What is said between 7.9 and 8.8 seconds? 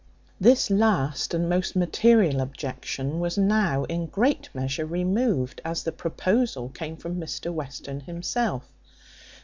himself.